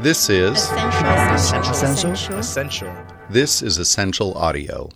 This 0.00 0.30
is 0.30 0.70
Ascential. 0.70 1.72
Ascential. 1.72 2.38
Ascential. 2.38 2.96
this 3.30 3.62
is 3.62 3.78
Ascential 3.78 4.32
audio. 4.34 4.88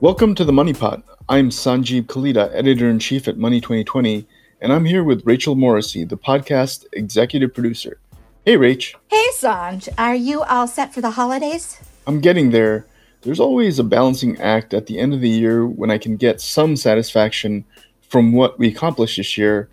Welcome 0.00 0.36
to 0.36 0.44
the 0.44 0.52
Money 0.52 0.72
Pot. 0.72 1.02
I'm 1.28 1.50
Sanjib 1.50 2.04
Kalita, 2.04 2.54
editor 2.54 2.88
in 2.88 3.00
chief 3.00 3.26
at 3.26 3.36
Money 3.36 3.60
2020, 3.60 4.24
and 4.60 4.72
I'm 4.72 4.84
here 4.84 5.02
with 5.02 5.26
Rachel 5.26 5.56
Morrissey, 5.56 6.04
the 6.04 6.16
podcast 6.16 6.84
executive 6.92 7.52
producer. 7.52 7.98
Hey, 8.44 8.56
Rach. 8.56 8.94
Hey, 9.08 9.26
Sanj, 9.34 9.88
are 9.98 10.14
you 10.14 10.42
all 10.42 10.68
set 10.68 10.94
for 10.94 11.00
the 11.00 11.10
holidays? 11.10 11.80
I'm 12.06 12.20
getting 12.20 12.52
there. 12.52 12.86
There's 13.22 13.40
always 13.40 13.80
a 13.80 13.84
balancing 13.84 14.40
act 14.40 14.72
at 14.72 14.86
the 14.86 15.00
end 15.00 15.14
of 15.14 15.20
the 15.20 15.28
year 15.28 15.66
when 15.66 15.90
I 15.90 15.98
can 15.98 16.16
get 16.16 16.40
some 16.40 16.76
satisfaction 16.76 17.64
from 18.10 18.32
what 18.32 18.58
we 18.58 18.68
accomplished 18.68 19.16
this 19.16 19.38
year, 19.38 19.68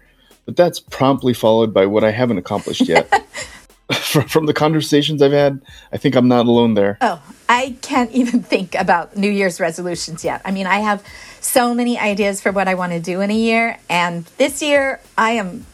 but 0.46 0.56
that's 0.56 0.80
promptly 0.80 1.34
followed 1.34 1.74
by 1.74 1.86
what 1.86 2.04
I 2.04 2.12
haven't 2.12 2.38
accomplished 2.38 2.88
yet. 2.88 3.12
from, 4.02 4.28
from 4.28 4.46
the 4.46 4.54
conversations 4.54 5.22
I've 5.22 5.32
had, 5.32 5.62
I 5.92 5.98
think 5.98 6.16
I'm 6.16 6.28
not 6.28 6.46
alone 6.46 6.76
there. 6.76 6.98
Oh, 7.02 7.22
I 7.50 7.76
can't 7.82 8.12
even 8.12 8.44
think 8.44 8.76
about 8.76 9.18
New 9.18 9.30
Year's 9.30 9.60
resolutions 9.60 10.24
yet. 10.24 10.42
I 10.46 10.52
mean, 10.52 10.68
I 10.68 10.80
have 10.80 11.04
so 11.42 11.74
many 11.74 11.98
ideas 11.98 12.40
for 12.42 12.52
what 12.52 12.68
I 12.68 12.76
want 12.76 12.92
to 12.94 13.00
do 13.00 13.22
in 13.22 13.32
a 13.32 13.36
year, 13.36 13.80
and 13.90 14.26
this 14.38 14.62
year 14.62 15.02
I 15.18 15.32
am 15.32 15.66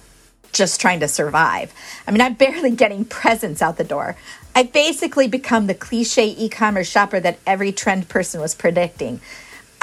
just 0.54 0.80
trying 0.80 1.02
to 1.02 1.08
survive. 1.08 1.74
I 2.08 2.12
mean, 2.12 2.22
I'm 2.22 2.36
barely 2.36 2.72
getting 2.72 3.04
presents 3.04 3.62
out 3.62 3.78
the 3.78 3.84
door. 3.84 4.16
I 4.56 4.64
basically 4.64 5.28
become 5.28 5.68
the 5.68 5.74
cliche 5.74 6.28
e 6.28 6.48
commerce 6.48 6.88
shopper 6.88 7.20
that 7.20 7.40
every 7.46 7.72
trend 7.72 8.08
person 8.08 8.40
was 8.40 8.54
predicting. 8.54 9.20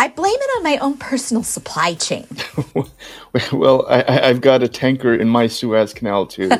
I 0.00 0.08
blame 0.08 0.34
it 0.34 0.56
on 0.56 0.62
my 0.62 0.78
own 0.78 0.96
personal 0.96 1.42
supply 1.42 1.92
chain. 1.92 2.26
well, 3.52 3.84
I, 3.86 4.30
I've 4.30 4.40
got 4.40 4.62
a 4.62 4.68
tanker 4.68 5.14
in 5.14 5.28
my 5.28 5.46
Suez 5.46 5.92
Canal 5.92 6.24
too. 6.24 6.50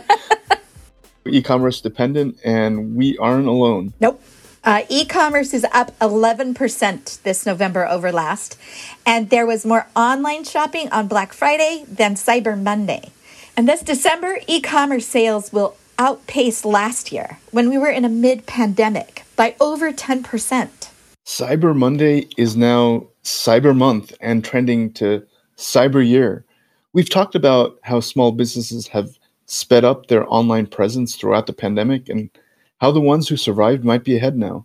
E-commerce 1.27 1.81
dependent, 1.81 2.37
and 2.45 2.97
we 2.97 3.17
aren't 3.17 3.47
alone. 3.47 3.95
Nope. 3.99 4.23
Uh, 4.63 4.83
e 4.91 5.07
commerce 5.07 5.55
is 5.55 5.65
up 5.73 5.99
11% 6.01 7.23
this 7.23 7.47
November 7.47 7.89
over 7.89 8.13
last. 8.13 8.59
And 9.07 9.31
there 9.31 9.47
was 9.47 9.65
more 9.65 9.87
online 9.97 10.45
shopping 10.45 10.91
on 10.93 11.09
Black 11.09 11.33
Friday 11.33 11.87
than 11.89 12.17
Cyber 12.17 12.61
Monday. 12.61 13.11
And 13.57 13.67
this 13.67 13.81
December, 13.81 14.37
e 14.49 14.61
commerce 14.61 15.07
sales 15.07 15.51
will 15.51 15.77
outpace 15.99 16.67
last 16.67 17.11
year 17.11 17.39
when 17.53 17.71
we 17.71 17.79
were 17.79 17.91
in 17.91 18.05
a 18.05 18.11
mid 18.11 18.45
pandemic 18.45 19.25
by 19.35 19.57
over 19.61 19.95
10%. 19.95 20.91
Cyber 21.27 21.77
Monday 21.77 22.29
is 22.37 22.55
now 22.55 23.07
Cyber 23.25 23.77
Month 23.77 24.15
and 24.21 24.45
trending 24.45 24.93
to 24.95 25.27
Cyber 25.57 26.07
Year. 26.07 26.45
We've 26.93 27.11
talked 27.11 27.35
about 27.35 27.79
how 27.83 28.01
small 28.01 28.33
businesses 28.33 28.89
have 28.89 29.19
sped 29.47 29.85
up 29.85 30.07
their 30.07 30.31
online 30.33 30.67
presence 30.67 31.17
throughout 31.17 31.47
the 31.47 31.53
pandemic 31.53 32.09
and 32.09 32.31
how 32.81 32.91
the 32.91 33.01
ones 33.01 33.29
who 33.29 33.37
survived 33.37 33.85
might 33.85 34.05
be 34.05 34.17
ahead 34.17 34.37
now. 34.37 34.65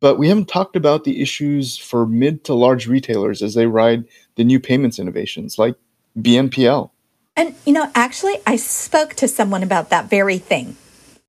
But 0.00 0.18
we 0.18 0.28
haven't 0.28 0.48
talked 0.48 0.76
about 0.76 1.04
the 1.04 1.22
issues 1.22 1.78
for 1.78 2.06
mid 2.06 2.44
to 2.44 2.54
large 2.54 2.86
retailers 2.86 3.42
as 3.42 3.54
they 3.54 3.66
ride 3.66 4.04
the 4.34 4.44
new 4.44 4.60
payments 4.60 4.98
innovations 4.98 5.58
like 5.58 5.74
BNPL. 6.18 6.90
And, 7.36 7.54
you 7.66 7.72
know, 7.72 7.90
actually, 7.94 8.36
I 8.46 8.56
spoke 8.56 9.14
to 9.14 9.28
someone 9.28 9.62
about 9.62 9.90
that 9.90 10.08
very 10.08 10.38
thing. 10.38 10.76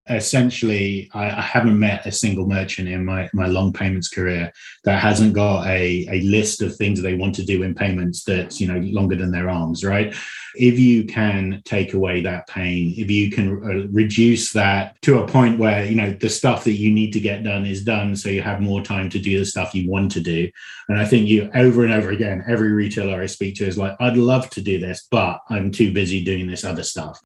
Essentially 0.09 1.09
I, 1.13 1.29
I 1.29 1.41
haven't 1.41 1.79
met 1.79 2.05
a 2.05 2.11
single 2.11 2.47
merchant 2.47 2.87
in 2.87 3.05
my, 3.05 3.29
my 3.33 3.47
long 3.47 3.73
payments 3.73 4.09
career 4.09 4.51
that 4.83 5.01
hasn't 5.01 5.33
got 5.33 5.67
a, 5.67 6.07
a 6.09 6.21
list 6.21 6.61
of 6.61 6.75
things 6.75 7.01
they 7.01 7.13
want 7.13 7.35
to 7.35 7.45
do 7.45 7.63
in 7.63 7.75
payments 7.75 8.23
that's 8.23 8.59
you 8.61 8.67
know 8.67 8.79
longer 8.79 9.15
than 9.15 9.31
their 9.31 9.49
arms 9.49 9.83
right? 9.83 10.15
If 10.55 10.79
you 10.79 11.05
can 11.05 11.61
take 11.65 11.93
away 11.93 12.21
that 12.21 12.47
pain 12.47 12.93
if 12.97 13.11
you 13.11 13.29
can 13.29 13.63
uh, 13.63 13.87
reduce 13.91 14.53
that 14.53 15.01
to 15.03 15.19
a 15.19 15.27
point 15.27 15.59
where 15.59 15.85
you 15.85 15.95
know 15.95 16.11
the 16.11 16.29
stuff 16.29 16.63
that 16.63 16.73
you 16.73 16.91
need 16.91 17.11
to 17.13 17.19
get 17.19 17.43
done 17.43 17.65
is 17.65 17.83
done 17.83 18.15
so 18.15 18.29
you 18.29 18.41
have 18.41 18.61
more 18.61 18.81
time 18.81 19.09
to 19.09 19.19
do 19.19 19.39
the 19.39 19.45
stuff 19.45 19.75
you 19.75 19.89
want 19.89 20.11
to 20.11 20.19
do. 20.19 20.49
And 20.89 20.99
i 20.99 21.05
think 21.05 21.27
you 21.27 21.49
over 21.53 21.83
and 21.83 21.93
over 21.93 22.11
again 22.11 22.43
every 22.47 22.71
retailer 22.71 23.21
i 23.21 23.25
speak 23.25 23.55
to 23.55 23.67
is 23.67 23.77
like 23.77 23.95
i'd 23.99 24.17
love 24.17 24.49
to 24.51 24.61
do 24.61 24.79
this 24.79 25.07
but 25.11 25.41
i'm 25.49 25.71
too 25.71 25.91
busy 25.91 26.23
doing 26.23 26.47
this 26.47 26.63
other 26.63 26.83
stuff 26.83 27.21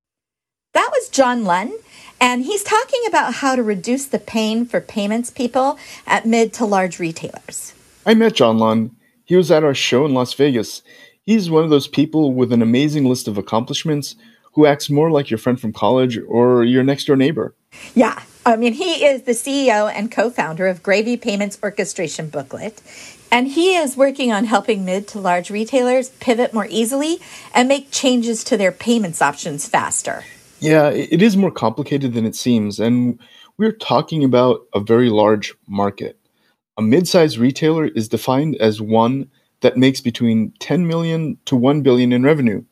That 0.73 0.89
was 0.93 1.09
John 1.09 1.43
Lunn, 1.43 1.73
and 2.21 2.45
he's 2.45 2.63
talking 2.63 3.01
about 3.05 3.35
how 3.35 3.57
to 3.57 3.63
reduce 3.63 4.05
the 4.05 4.19
pain 4.19 4.65
for 4.65 4.79
payments 4.79 5.29
people 5.29 5.77
at 6.07 6.25
mid 6.25 6.53
to 6.53 6.65
large 6.65 6.97
retailers. 6.97 7.73
I 8.05 8.13
met 8.13 8.35
John 8.35 8.57
Lunn. 8.57 8.95
He 9.25 9.35
was 9.35 9.51
at 9.51 9.65
our 9.65 9.73
show 9.73 10.05
in 10.05 10.13
Las 10.13 10.33
Vegas. 10.33 10.81
He's 11.23 11.51
one 11.51 11.65
of 11.65 11.69
those 11.69 11.89
people 11.89 12.33
with 12.33 12.53
an 12.53 12.61
amazing 12.61 13.03
list 13.05 13.27
of 13.27 13.37
accomplishments 13.37 14.15
who 14.53 14.65
acts 14.65 14.89
more 14.89 15.11
like 15.11 15.29
your 15.29 15.37
friend 15.37 15.59
from 15.59 15.73
college 15.73 16.17
or 16.27 16.63
your 16.63 16.83
next 16.83 17.05
door 17.05 17.17
neighbor. 17.17 17.53
Yeah, 17.93 18.21
I 18.45 18.55
mean, 18.55 18.73
he 18.73 19.05
is 19.05 19.23
the 19.23 19.33
CEO 19.33 19.91
and 19.93 20.09
co 20.09 20.29
founder 20.29 20.67
of 20.67 20.83
Gr4vy 20.83 21.21
Payments 21.21 21.59
Orchestration 21.61 22.29
Booklet. 22.29 22.81
And 23.29 23.49
he 23.49 23.75
is 23.75 23.97
working 23.97 24.31
on 24.31 24.45
helping 24.45 24.85
mid 24.85 25.05
to 25.09 25.19
large 25.19 25.49
retailers 25.49 26.09
pivot 26.21 26.53
more 26.53 26.67
easily 26.69 27.19
and 27.53 27.67
make 27.67 27.91
changes 27.91 28.43
to 28.45 28.57
their 28.57 28.71
payments 28.71 29.21
options 29.21 29.67
faster. 29.67 30.23
Yeah, 30.61 30.89
it 30.89 31.23
is 31.23 31.35
more 31.35 31.49
complicated 31.49 32.13
than 32.13 32.25
it 32.25 32.35
seems, 32.35 32.79
and 32.79 33.19
we're 33.57 33.71
talking 33.71 34.23
about 34.23 34.61
a 34.75 34.79
very 34.79 35.09
large 35.09 35.55
market. 35.67 36.19
A 36.77 36.83
mid-sized 36.83 37.39
retailer 37.39 37.87
is 37.87 38.07
defined 38.07 38.55
as 38.57 38.79
one 38.79 39.29
that 39.61 39.75
makes 39.75 40.01
between 40.01 40.53
10 40.59 40.87
million 40.87 41.39
to 41.45 41.55
1 41.55 41.81
billion 41.81 42.13
in 42.13 42.21
revenue. 42.23 42.63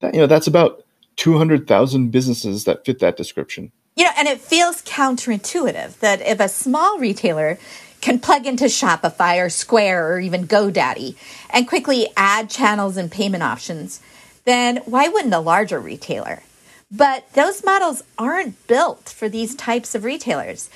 That, 0.00 0.14
you 0.14 0.20
know, 0.20 0.28
that's 0.28 0.46
about 0.46 0.84
200,000 1.16 2.10
businesses 2.10 2.62
that 2.64 2.84
fit 2.84 3.00
that 3.00 3.16
description. 3.16 3.72
You 3.96 4.04
know, 4.04 4.10
and 4.16 4.28
it 4.28 4.40
feels 4.40 4.82
counterintuitive 4.82 5.98
that 5.98 6.20
if 6.20 6.38
a 6.38 6.48
small 6.48 6.98
retailer 7.00 7.58
can 8.00 8.20
plug 8.20 8.46
into 8.46 8.66
Shopify 8.66 9.44
or 9.44 9.48
Square 9.48 10.12
or 10.12 10.20
even 10.20 10.46
GoDaddy 10.46 11.16
and 11.50 11.66
quickly 11.66 12.06
add 12.16 12.50
channels 12.50 12.96
and 12.96 13.10
payment 13.10 13.42
options, 13.42 14.00
then 14.44 14.76
why 14.84 15.08
wouldn't 15.08 15.34
a 15.34 15.40
larger 15.40 15.80
retailer? 15.80 16.42
But 16.90 17.32
those 17.32 17.64
models 17.64 18.04
aren't 18.18 18.66
built 18.66 19.08
for 19.08 19.28
these 19.28 19.54
types 19.54 19.94
of 19.94 20.04
retailers. 20.04 20.70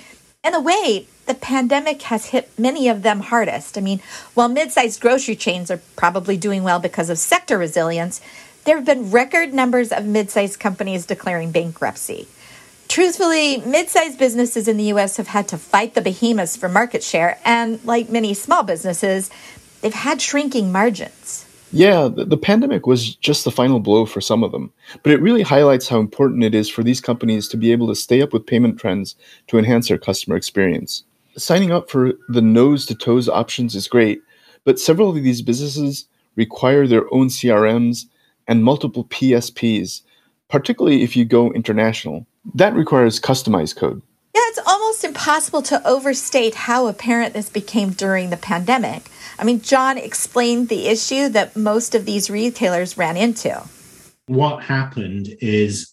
In 0.45 0.55
a 0.55 0.61
way, 0.61 1.07
the 1.27 1.35
pandemic 1.35 2.03
has 2.03 2.27
hit 2.27 2.51
many 2.59 2.89
of 2.89 3.03
them 3.03 3.21
hardest. 3.21 3.77
I 3.77 3.81
mean, 3.81 4.01
while 4.35 4.49
mid 4.49 4.73
sized 4.73 5.01
grocery 5.01 5.37
chains 5.37 5.71
are 5.71 5.81
probably 5.97 6.37
doing 6.37 6.63
well 6.63 6.79
because 6.79 7.11
of 7.11 7.19
sector 7.19 7.59
resilience, 7.59 8.21
there 8.65 8.77
have 8.77 8.87
been 8.87 9.11
record 9.11 9.53
numbers 9.53 9.93
of 9.93 10.07
mid 10.07 10.31
sized 10.31 10.59
companies 10.59 11.07
declaring 11.07 11.53
bankruptcy. 11.53 12.29
Truthfully, 12.89 13.59
mid 13.59 13.89
sized 13.91 14.19
businesses 14.19 14.69
in 14.69 14.77
the 14.77 14.93
US 14.95 15.19
have 15.19 15.29
had 15.29 15.49
to 15.49 15.59
fight 15.59 15.95
the 15.95 16.01
behemoths 16.01 16.57
for 16.57 16.69
market 16.69 17.03
share, 17.03 17.39
and 17.45 17.85
like 17.85 18.09
many 18.09 18.33
small 18.33 18.63
businesses, 18.63 19.31
they've 19.83 19.93
had 19.93 20.23
shrinking 20.23 20.73
margins. 20.73 21.45
Yeah, 21.71 22.09
the, 22.09 22.25
the 22.25 22.39
pandemic 22.39 22.87
was 22.87 23.15
just 23.17 23.45
the 23.45 23.51
final 23.51 23.79
blow 23.79 24.07
for 24.07 24.21
some 24.21 24.43
of 24.43 24.53
them, 24.53 24.73
but 25.03 25.13
it 25.13 25.21
really 25.21 25.43
highlights 25.43 25.89
how 25.89 26.01
important 26.01 26.43
it 26.43 26.55
is 26.55 26.69
for 26.69 26.83
these 26.83 27.01
companies 27.01 27.47
to 27.49 27.59
be 27.59 27.73
able 27.73 27.89
to 27.89 27.95
stay 27.95 28.23
up 28.23 28.33
with 28.33 28.47
payment 28.47 28.79
trends 28.79 29.17
to 29.49 29.59
enhance 29.59 29.89
their 29.89 29.99
customer 29.99 30.37
experience. 30.37 31.05
Signing 31.37 31.71
up 31.71 31.91
for 31.91 32.15
the 32.29 32.41
nose 32.41 32.87
to 32.87 32.95
toes 32.95 33.29
options 33.29 33.75
is 33.75 33.87
great, 33.87 34.23
but 34.65 34.81
several 34.81 35.11
of 35.11 35.23
these 35.23 35.43
businesses 35.43 36.07
require 36.37 36.87
their 36.87 37.13
own 37.13 37.29
CRMs 37.29 38.07
and 38.47 38.65
multiple 38.65 39.05
PSPs, 39.05 40.01
particularly 40.49 41.03
if 41.03 41.17
you 41.17 41.27
go 41.27 41.53
international. 41.53 42.27
That 42.55 42.75
requires 42.75 43.21
customized 43.21 43.77
code. 43.77 44.01
Almost 44.89 45.05
impossible 45.05 45.61
to 45.65 45.87
overstate 45.87 46.55
how 46.55 46.87
apparent 46.87 47.35
this 47.35 47.51
became 47.51 47.91
during 47.91 48.31
the 48.31 48.39
pandemic. 48.39 49.11
I 49.39 49.45
mean, 49.45 49.61
John 49.61 49.99
explained 49.99 50.71
the 50.71 50.89
issue 50.89 51.29
that 51.29 51.55
most 51.55 51.95
of 51.95 52.07
these 52.07 52.31
retailers 52.31 52.97
ran 52.97 53.19
into. 53.19 53.65
what 54.29 54.63
happened 54.63 55.29
is 55.43 55.93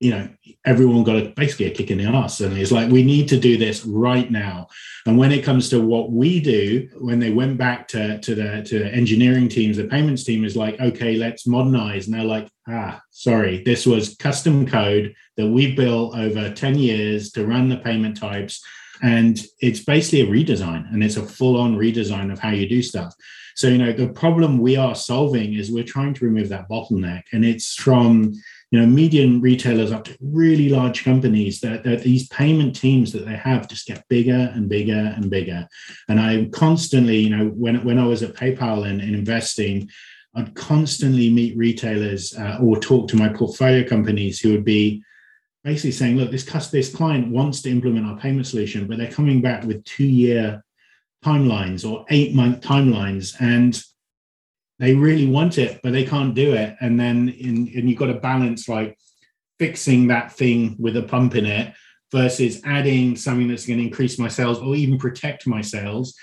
you 0.00 0.10
know 0.10 0.28
everyone 0.64 1.04
got 1.04 1.16
a, 1.16 1.28
basically 1.36 1.66
a 1.66 1.70
kick 1.70 1.90
in 1.90 1.98
the 1.98 2.04
ass 2.04 2.40
and 2.40 2.56
it's 2.58 2.72
like 2.72 2.90
we 2.90 3.02
need 3.02 3.28
to 3.28 3.38
do 3.38 3.56
this 3.56 3.84
right 3.84 4.30
now. 4.30 4.66
And 5.06 5.16
when 5.16 5.32
it 5.32 5.44
comes 5.44 5.68
to 5.70 5.80
what 5.80 6.10
we 6.10 6.40
do 6.40 6.88
when 6.98 7.18
they 7.18 7.30
went 7.30 7.58
back 7.58 7.86
to 7.88 8.18
to 8.18 8.34
the 8.34 8.62
to 8.64 8.92
engineering 8.92 9.48
teams 9.48 9.76
the 9.76 9.84
payments 9.84 10.24
team 10.24 10.44
is 10.44 10.56
like 10.56 10.80
okay 10.80 11.16
let's 11.16 11.46
modernize. 11.46 12.06
And 12.06 12.14
they're 12.14 12.24
like 12.24 12.48
ah 12.68 13.00
sorry 13.10 13.62
this 13.64 13.86
was 13.86 14.16
custom 14.16 14.66
code 14.66 15.14
that 15.36 15.48
we 15.48 15.74
built 15.74 16.16
over 16.16 16.50
10 16.52 16.78
years 16.78 17.30
to 17.32 17.46
run 17.46 17.68
the 17.68 17.76
payment 17.78 18.16
types. 18.16 18.62
And 19.02 19.40
it's 19.60 19.84
basically 19.84 20.22
a 20.22 20.26
redesign 20.26 20.92
and 20.92 21.02
it's 21.02 21.16
a 21.16 21.26
full-on 21.26 21.76
redesign 21.76 22.32
of 22.32 22.38
how 22.38 22.50
you 22.50 22.68
do 22.68 22.82
stuff. 22.82 23.14
So 23.54 23.68
you 23.68 23.78
know 23.78 23.92
the 23.92 24.08
problem 24.08 24.58
we 24.58 24.76
are 24.76 24.94
solving 24.94 25.54
is 25.54 25.70
we're 25.70 25.84
trying 25.84 26.14
to 26.14 26.24
remove 26.24 26.48
that 26.48 26.68
bottleneck. 26.68 27.22
And 27.32 27.44
it's 27.44 27.74
from 27.74 28.34
you 28.74 28.80
know 28.80 28.86
median 28.86 29.40
retailers 29.40 29.92
up 29.92 30.04
to 30.04 30.16
really 30.20 30.68
large 30.68 31.04
companies 31.04 31.60
that, 31.60 31.84
that 31.84 32.02
these 32.02 32.26
payment 32.28 32.74
teams 32.74 33.12
that 33.12 33.24
they 33.24 33.36
have 33.36 33.68
just 33.68 33.86
get 33.86 34.08
bigger 34.08 34.50
and 34.54 34.68
bigger 34.68 35.14
and 35.16 35.30
bigger 35.30 35.68
and 36.08 36.18
I'm 36.18 36.50
constantly 36.50 37.18
you 37.18 37.30
know 37.36 37.46
when 37.48 37.84
when 37.84 37.98
i 38.00 38.06
was 38.06 38.22
at 38.22 38.34
paypal 38.34 38.88
and, 38.88 39.00
and 39.00 39.14
investing 39.14 39.88
I'd 40.34 40.54
constantly 40.54 41.30
meet 41.30 41.56
retailers 41.56 42.36
uh, 42.36 42.58
or 42.60 42.80
talk 42.80 43.06
to 43.08 43.16
my 43.16 43.28
portfolio 43.28 43.86
companies 43.88 44.40
who 44.40 44.50
would 44.50 44.64
be 44.64 45.04
basically 45.62 45.92
saying, 45.92 46.16
look, 46.16 46.30
this, 46.32 46.44
this 46.70 46.92
client 46.92 47.30
wants 47.30 47.62
to 47.62 47.70
implement 47.70 48.06
our 48.06 48.18
payment 48.18 48.46
solution, 48.46 48.88
but 48.88 48.98
they're 48.98 49.10
coming 49.10 49.40
back 49.40 49.62
with 49.62 49.84
two 49.84 50.06
year 50.06 50.64
timelines 51.24 51.88
or 51.88 52.04
eight 52.10 52.34
month 52.34 52.60
timelines. 52.60 53.34
And 53.40 53.80
they 54.84 54.94
really 54.94 55.26
want 55.26 55.56
it, 55.56 55.80
but 55.82 55.92
they 55.92 56.04
can't 56.04 56.34
do 56.34 56.52
it. 56.52 56.76
And 56.80 57.00
then 57.00 57.30
in, 57.30 57.70
and 57.74 57.88
you've 57.88 57.98
got 57.98 58.06
to 58.06 58.14
balance 58.14 58.68
like 58.68 58.98
fixing 59.58 60.08
that 60.08 60.30
thing 60.30 60.76
with 60.78 60.96
a 60.96 61.02
pump 61.02 61.34
in 61.36 61.46
it 61.46 61.72
versus 62.12 62.60
adding 62.64 63.16
something 63.16 63.48
that's 63.48 63.66
going 63.66 63.78
to 63.78 63.84
increase 63.86 64.18
my 64.18 64.28
sales 64.28 64.58
or 64.58 64.74
even 64.76 64.98
protect 64.98 65.46
my 65.46 65.62
sales. 65.62 66.14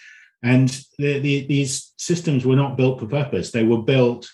And 0.44 0.69
the, 1.00 1.19
the, 1.19 1.48
these 1.48 1.94
systems 1.98 2.46
were 2.46 2.56
not 2.56 2.78
built 2.78 3.00
for 3.00 3.08
purpose. 3.08 3.52
They 3.52 3.63
were 3.63 3.81
built 3.81 4.30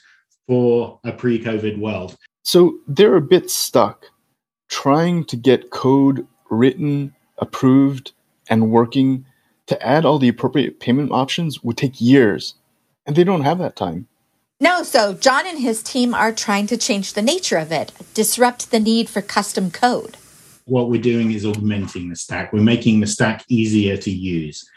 for 0.46 1.00
a 1.06 1.14
pre-COVID 1.14 1.80
world. 1.80 2.18
So 2.44 2.80
they're 2.86 3.16
a 3.16 3.22
bit 3.22 3.50
stuck 3.50 4.08
trying 4.68 5.24
to 5.26 5.38
get 5.38 5.72
code 5.72 6.28
written, 6.50 7.16
approved, 7.38 8.12
and 8.50 8.72
working 8.72 9.26
to 9.68 9.82
add 9.86 10.06
all 10.06 10.20
the 10.20 10.30
appropriate 10.30 10.82
payment 10.82 11.12
options 11.12 11.64
would 11.64 11.78
take 11.78 12.02
years, 12.02 12.56
and 13.06 13.16
they 13.16 13.24
don't 13.24 13.42
have 13.42 13.60
that 13.60 13.76
time. 13.78 14.08
No, 14.60 14.82
so 14.82 15.14
John 15.14 15.46
and 15.46 15.60
his 15.60 15.84
team 15.84 16.16
are 16.16 16.32
trying 16.32 16.66
to 16.68 16.78
change 16.78 17.14
the 17.14 17.22
nature 17.22 17.58
of 17.58 17.72
it, 17.72 17.92
disrupt 18.16 18.72
the 18.72 18.80
need 18.80 19.08
for 19.08 19.22
custom 19.22 19.70
code. 19.70 20.18
What 20.66 20.90
we're 20.90 21.02
doing 21.02 21.32
is 21.32 21.46
augmenting 21.46 22.10
the 22.10 22.16
stack. 22.16 22.52
We're 22.52 22.62
making 22.62 23.00
the 23.00 23.08
stack 23.08 23.46
easier 23.50 23.98
to 23.98 24.12
use. 24.12 24.68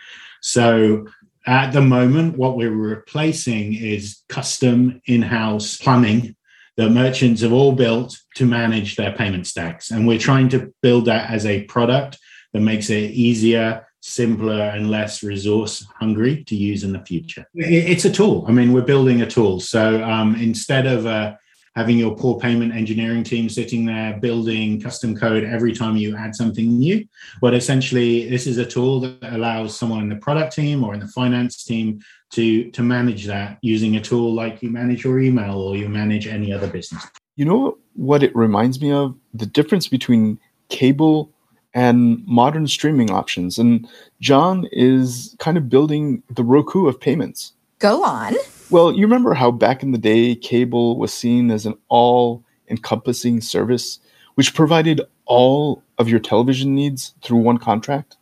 So 0.43 1.07
at 1.47 1.73
the 1.73 1.81
moment, 1.81 2.37
what 2.37 2.57
we're 2.57 2.71
replacing 2.71 3.75
is 3.75 4.23
custom 4.29 5.01
in 5.07 5.23
house 5.23 5.79
plumbing 5.79 6.37
that 6.77 6.91
merchants 6.91 7.41
have 7.41 7.53
all 7.53 7.73
built 7.73 8.19
to 8.35 8.45
manage 8.45 8.97
their 8.97 9.13
payment 9.13 9.47
stacks. 9.47 9.91
And 9.91 10.07
we're 10.07 10.19
trying 10.19 10.51
to 10.51 10.73
build 10.83 11.07
that 11.07 11.31
as 11.31 11.47
a 11.47 11.65
product 11.65 12.19
that 12.53 12.61
makes 12.61 12.91
it 12.91 13.11
easier, 13.13 13.87
simpler, 14.01 14.63
and 14.75 14.91
less 14.91 15.23
resource 15.23 15.87
hungry 15.99 16.43
to 16.45 16.57
use 16.57 16.85
in 16.85 16.93
the 16.93 17.01
future. 17.01 17.47
It's 17.55 18.05
a 18.05 18.11
tool. 18.11 18.45
I 18.49 18.53
mean, 18.53 18.73
we're 18.73 18.83
building 18.83 19.23
a 19.23 19.27
tool. 19.27 19.61
So 19.61 20.03
um, 20.03 20.35
instead 20.37 20.87
of 20.87 21.07
uh, 21.07 21.37
having 21.77 21.99
your 21.99 22.15
poor 22.17 22.39
payment 22.39 22.75
engineering 22.75 23.23
team 23.23 23.49
sitting 23.49 23.85
there 23.85 24.19
building 24.19 24.81
custom 24.81 25.17
code 25.17 25.45
every 25.45 25.73
time 25.73 25.97
you 25.97 26.17
add 26.17 26.35
something 26.35 26.79
new. 26.79 27.07
But 27.41 27.55
essentially, 27.55 28.29
this 28.29 28.47
is 28.47 28.59
a 28.59 28.67
tool 28.67 29.01
that 29.01 29.35
allows 29.35 29.79
someone 29.79 30.01
in 30.01 30.09
the 30.09 30.17
product 30.17 30.55
team 30.55 30.83
or 30.83 30.95
in 30.95 31.01
the 31.01 31.09
finance 31.09 31.63
team 31.65 32.01
to, 32.33 32.71
to 32.73 32.83
manage 32.83 33.27
that 33.27 33.59
using 33.63 33.97
a 33.97 34.01
tool 34.01 34.35
like 34.35 34.63
you 34.63 34.71
manage 34.71 35.05
your 35.05 35.21
email 35.21 35.59
or 35.59 35.77
you 35.77 35.89
manage 35.89 36.27
any 36.27 36.53
other 36.53 36.67
business. 36.67 37.07
You 37.37 37.45
know 37.45 37.79
what 37.95 38.23
it 38.23 38.35
reminds 38.35 38.81
me 38.81 38.93
of? 38.93 39.17
The 39.33 39.47
difference 39.47 39.89
between 39.89 40.39
cable 40.69 41.33
and 41.75 42.27
modern 42.27 42.67
streaming 42.67 43.11
options. 43.11 43.59
And 43.59 43.89
John 44.21 44.69
is 44.73 45.37
kind 45.39 45.57
of 45.57 45.69
building 45.69 46.23
the 46.31 46.45
Roku 46.45 46.87
of 46.87 47.01
payments. 47.01 47.53
Go 47.79 48.05
on. 48.05 48.35
Well, 48.71 48.93
you 48.93 49.03
remember 49.03 49.35
how 49.35 49.51
back 49.51 49.83
in 49.83 49.93
the 49.93 49.99
day, 49.99 50.35
cable 50.35 50.99
was 50.99 51.13
seen 51.13 51.51
as 51.51 51.67
an 51.67 51.75
all 51.89 52.45
encompassing 52.69 53.41
service, 53.41 53.99
which 54.35 54.55
provided 54.55 55.01
all 55.27 55.83
of 55.99 56.09
your 56.09 56.21
television 56.21 56.75
needs 56.75 57.15
through 57.23 57.39
one 57.39 57.59
contract? 57.59 58.17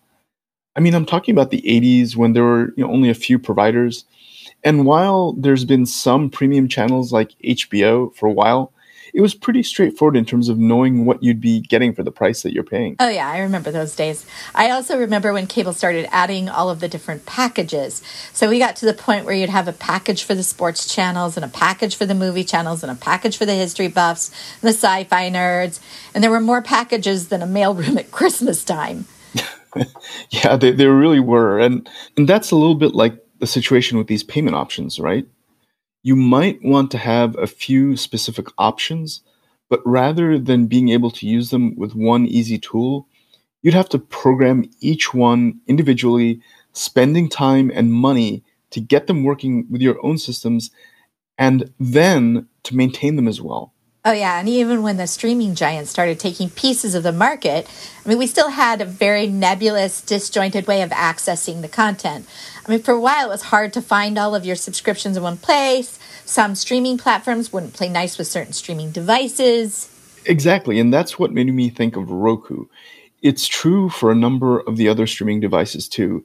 I 0.76 0.80
mean, 0.80 0.94
I'm 0.94 1.06
talking 1.06 1.34
about 1.34 1.50
the 1.50 1.62
80s 1.62 2.16
when 2.16 2.34
there 2.34 2.44
were 2.44 2.72
you 2.76 2.84
know, 2.84 2.90
only 2.92 3.10
a 3.10 3.14
few 3.14 3.38
providers. 3.38 4.04
And 4.64 4.86
while 4.86 5.32
there's 5.32 5.64
been 5.64 5.86
some 5.86 6.30
premium 6.30 6.68
channels 6.68 7.12
like 7.12 7.34
HBO 7.44 8.14
for 8.14 8.26
a 8.26 8.32
while, 8.32 8.72
it 9.14 9.20
was 9.20 9.34
pretty 9.34 9.62
straightforward 9.62 10.16
in 10.16 10.24
terms 10.24 10.48
of 10.48 10.58
knowing 10.58 11.04
what 11.04 11.22
you'd 11.22 11.40
be 11.40 11.60
getting 11.60 11.92
for 11.92 12.02
the 12.02 12.10
price 12.10 12.42
that 12.42 12.52
you're 12.52 12.64
paying. 12.64 12.96
Oh, 12.98 13.08
yeah, 13.08 13.28
I 13.28 13.38
remember 13.38 13.70
those 13.70 13.94
days. 13.94 14.26
I 14.54 14.70
also 14.70 14.98
remember 14.98 15.32
when 15.32 15.46
cable 15.46 15.72
started 15.72 16.08
adding 16.10 16.48
all 16.48 16.70
of 16.70 16.80
the 16.80 16.88
different 16.88 17.26
packages. 17.26 18.02
So 18.32 18.48
we 18.48 18.58
got 18.58 18.76
to 18.76 18.86
the 18.86 18.94
point 18.94 19.24
where 19.24 19.34
you'd 19.34 19.50
have 19.50 19.68
a 19.68 19.72
package 19.72 20.24
for 20.24 20.34
the 20.34 20.42
sports 20.42 20.92
channels, 20.92 21.36
and 21.36 21.44
a 21.44 21.48
package 21.48 21.96
for 21.96 22.06
the 22.06 22.14
movie 22.14 22.44
channels, 22.44 22.82
and 22.82 22.92
a 22.92 22.94
package 22.94 23.36
for 23.36 23.46
the 23.46 23.54
history 23.54 23.88
buffs, 23.88 24.30
and 24.60 24.68
the 24.68 24.74
sci 24.74 25.04
fi 25.04 25.30
nerds. 25.30 25.80
And 26.14 26.22
there 26.22 26.30
were 26.30 26.40
more 26.40 26.62
packages 26.62 27.28
than 27.28 27.42
a 27.42 27.46
mailroom 27.46 27.96
at 27.96 28.10
Christmas 28.10 28.64
time. 28.64 29.06
yeah, 30.30 30.56
they, 30.56 30.72
they 30.72 30.86
really 30.86 31.20
were. 31.20 31.58
And, 31.58 31.88
and 32.16 32.28
that's 32.28 32.50
a 32.50 32.56
little 32.56 32.74
bit 32.74 32.94
like 32.94 33.14
the 33.38 33.46
situation 33.46 33.98
with 33.98 34.06
these 34.06 34.24
payment 34.24 34.56
options, 34.56 34.98
right? 34.98 35.26
You 36.02 36.16
might 36.16 36.62
want 36.62 36.90
to 36.92 36.98
have 36.98 37.36
a 37.36 37.46
few 37.46 37.96
specific 37.96 38.46
options, 38.58 39.22
but 39.68 39.80
rather 39.84 40.38
than 40.38 40.66
being 40.66 40.88
able 40.88 41.10
to 41.10 41.26
use 41.26 41.50
them 41.50 41.74
with 41.76 41.94
one 41.94 42.26
easy 42.26 42.58
tool, 42.58 43.06
you'd 43.62 43.74
have 43.74 43.88
to 43.90 43.98
program 43.98 44.70
each 44.80 45.12
one 45.12 45.60
individually, 45.66 46.40
spending 46.72 47.28
time 47.28 47.70
and 47.74 47.92
money 47.92 48.44
to 48.70 48.80
get 48.80 49.06
them 49.06 49.24
working 49.24 49.66
with 49.70 49.80
your 49.80 50.04
own 50.04 50.18
systems 50.18 50.70
and 51.36 51.72
then 51.78 52.46
to 52.64 52.76
maintain 52.76 53.16
them 53.16 53.28
as 53.28 53.40
well. 53.40 53.72
Oh, 54.08 54.12
yeah. 54.12 54.40
And 54.40 54.48
even 54.48 54.82
when 54.82 54.96
the 54.96 55.06
streaming 55.06 55.54
giants 55.54 55.90
started 55.90 56.18
taking 56.18 56.48
pieces 56.48 56.94
of 56.94 57.02
the 57.02 57.12
market, 57.12 57.68
I 58.06 58.08
mean, 58.08 58.16
we 58.16 58.26
still 58.26 58.48
had 58.48 58.80
a 58.80 58.86
very 58.86 59.26
nebulous, 59.26 60.00
disjointed 60.00 60.66
way 60.66 60.80
of 60.80 60.88
accessing 60.88 61.60
the 61.60 61.68
content. 61.68 62.26
I 62.66 62.70
mean, 62.70 62.80
for 62.80 62.92
a 62.92 63.00
while, 63.00 63.26
it 63.26 63.32
was 63.32 63.42
hard 63.42 63.74
to 63.74 63.82
find 63.82 64.16
all 64.18 64.34
of 64.34 64.46
your 64.46 64.56
subscriptions 64.56 65.18
in 65.18 65.22
one 65.22 65.36
place. 65.36 65.98
Some 66.24 66.54
streaming 66.54 66.96
platforms 66.96 67.52
wouldn't 67.52 67.74
play 67.74 67.90
nice 67.90 68.16
with 68.16 68.28
certain 68.28 68.54
streaming 68.54 68.92
devices. 68.92 69.90
Exactly. 70.24 70.80
And 70.80 70.90
that's 70.90 71.18
what 71.18 71.32
made 71.34 71.52
me 71.52 71.68
think 71.68 71.94
of 71.94 72.10
Roku. 72.10 72.64
It's 73.20 73.46
true 73.46 73.90
for 73.90 74.10
a 74.10 74.14
number 74.14 74.60
of 74.60 74.78
the 74.78 74.88
other 74.88 75.06
streaming 75.06 75.40
devices, 75.40 75.86
too. 75.86 76.24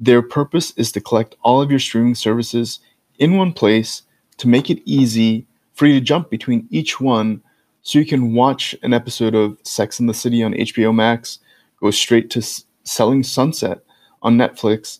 Their 0.00 0.20
purpose 0.20 0.72
is 0.72 0.90
to 0.90 1.00
collect 1.00 1.36
all 1.42 1.62
of 1.62 1.70
your 1.70 1.78
streaming 1.78 2.16
services 2.16 2.80
in 3.20 3.36
one 3.36 3.52
place 3.52 4.02
to 4.38 4.48
make 4.48 4.68
it 4.68 4.82
easy 4.84 5.46
for 5.80 5.86
you 5.86 5.98
to 5.98 6.04
jump 6.04 6.28
between 6.28 6.68
each 6.68 7.00
one 7.00 7.40
so 7.80 7.98
you 7.98 8.04
can 8.04 8.34
watch 8.34 8.76
an 8.82 8.92
episode 8.92 9.34
of 9.34 9.56
Sex 9.62 9.98
in 9.98 10.08
the 10.08 10.12
City 10.12 10.42
on 10.42 10.52
HBO 10.52 10.94
Max, 10.94 11.38
go 11.80 11.90
straight 11.90 12.28
to 12.32 12.40
S- 12.40 12.66
Selling 12.84 13.22
Sunset 13.22 13.78
on 14.20 14.36
Netflix, 14.36 14.98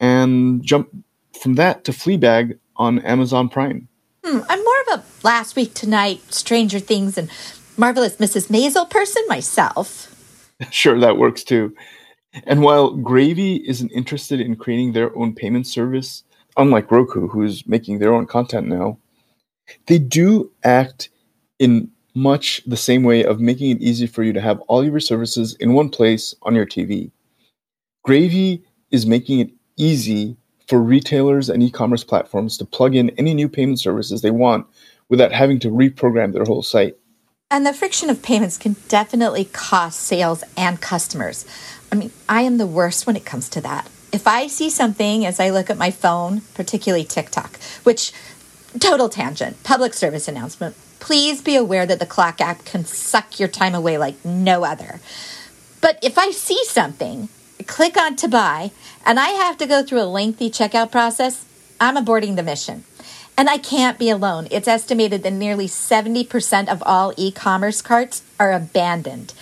and 0.00 0.64
jump 0.64 0.88
from 1.38 1.56
that 1.56 1.84
to 1.84 1.92
Fleabag 1.92 2.58
on 2.76 3.00
Amazon 3.00 3.50
Prime. 3.50 3.88
Hmm, 4.24 4.38
I'm 4.48 4.64
more 4.64 4.80
of 4.94 5.00
a 5.00 5.04
Last 5.22 5.54
Week 5.54 5.74
Tonight, 5.74 6.22
Stranger 6.32 6.78
Things, 6.78 7.18
and 7.18 7.30
Marvelous 7.76 8.16
Mrs. 8.16 8.48
Maisel 8.48 8.88
person 8.88 9.22
myself. 9.28 10.08
sure, 10.70 10.98
that 10.98 11.18
works 11.18 11.44
too. 11.44 11.76
And 12.44 12.62
while 12.62 12.94
Gr4vy 12.94 13.64
isn't 13.66 13.92
interested 13.92 14.40
in 14.40 14.56
creating 14.56 14.92
their 14.92 15.14
own 15.14 15.34
payment 15.34 15.66
service, 15.66 16.24
unlike 16.56 16.90
Roku, 16.90 17.28
who's 17.28 17.66
making 17.66 17.98
their 17.98 18.14
own 18.14 18.24
content 18.24 18.66
now, 18.66 18.96
they 19.86 19.98
do 19.98 20.50
act 20.64 21.08
in 21.58 21.90
much 22.14 22.62
the 22.66 22.76
same 22.76 23.02
way 23.04 23.24
of 23.24 23.40
making 23.40 23.70
it 23.70 23.80
easy 23.80 24.06
for 24.06 24.22
you 24.22 24.32
to 24.32 24.40
have 24.40 24.60
all 24.62 24.84
your 24.84 25.00
services 25.00 25.54
in 25.54 25.72
one 25.72 25.88
place 25.88 26.34
on 26.42 26.54
your 26.54 26.66
TV. 26.66 27.10
Gr4vy 28.06 28.62
is 28.90 29.06
making 29.06 29.40
it 29.40 29.50
easy 29.76 30.36
for 30.68 30.80
retailers 30.80 31.48
and 31.48 31.62
e-commerce 31.62 32.04
platforms 32.04 32.56
to 32.58 32.64
plug 32.64 32.94
in 32.94 33.10
any 33.10 33.34
new 33.34 33.48
payment 33.48 33.80
services 33.80 34.22
they 34.22 34.30
want 34.30 34.66
without 35.08 35.32
having 35.32 35.58
to 35.60 35.68
reprogram 35.68 36.32
their 36.32 36.44
whole 36.44 36.62
site. 36.62 36.96
And 37.50 37.66
the 37.66 37.74
friction 37.74 38.08
of 38.08 38.22
payments 38.22 38.56
can 38.56 38.76
definitely 38.88 39.44
cost 39.44 40.00
sales 40.00 40.42
and 40.56 40.80
customers. 40.80 41.44
I 41.90 41.96
mean, 41.96 42.10
I 42.28 42.42
am 42.42 42.56
the 42.56 42.66
worst 42.66 43.06
when 43.06 43.16
it 43.16 43.26
comes 43.26 43.48
to 43.50 43.60
that. 43.60 43.90
If 44.12 44.26
I 44.26 44.46
see 44.46 44.70
something 44.70 45.26
as 45.26 45.38
I 45.38 45.50
look 45.50 45.68
at 45.68 45.76
my 45.76 45.90
phone, 45.90 46.40
particularly 46.54 47.04
TikTok, 47.04 47.58
which 47.82 48.12
Total 48.80 49.08
tangent, 49.08 49.62
public 49.64 49.92
service 49.92 50.28
announcement. 50.28 50.74
Please 50.98 51.42
be 51.42 51.56
aware 51.56 51.84
that 51.84 51.98
the 51.98 52.06
clock 52.06 52.40
app 52.40 52.64
can 52.64 52.84
suck 52.84 53.38
your 53.38 53.48
time 53.48 53.74
away 53.74 53.98
like 53.98 54.24
no 54.24 54.64
other. 54.64 55.00
But 55.80 55.98
if 56.02 56.16
I 56.16 56.30
see 56.30 56.64
something, 56.64 57.28
click 57.66 57.96
on 57.96 58.16
to 58.16 58.28
buy, 58.28 58.70
and 59.04 59.20
I 59.20 59.28
have 59.28 59.58
to 59.58 59.66
go 59.66 59.82
through 59.82 60.00
a 60.00 60.04
lengthy 60.04 60.50
checkout 60.50 60.90
process, 60.90 61.44
I'm 61.80 61.96
aborting 61.96 62.36
the 62.36 62.42
mission. 62.42 62.84
And 63.36 63.50
I 63.50 63.58
can't 63.58 63.98
be 63.98 64.08
alone. 64.08 64.46
It's 64.50 64.68
estimated 64.68 65.22
that 65.22 65.32
nearly 65.32 65.66
70% 65.66 66.68
of 66.68 66.82
all 66.84 67.12
e 67.16 67.32
commerce 67.32 67.82
carts 67.82 68.22
are 68.38 68.52
abandoned. 68.52 69.34